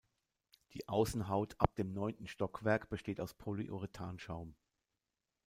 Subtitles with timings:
[0.73, 4.55] Die Außenhaut ab dem neunten Stockwerk besteht aus Polyurethanschaum.